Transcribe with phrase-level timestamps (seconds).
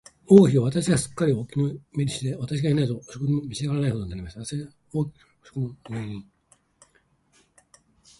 [0.27, 4.43] 王妃は私がすっかりお気に入りで、私がいないと食事も召し上らないほどになりました。
[4.43, 6.25] 私は王妃の食卓の上に、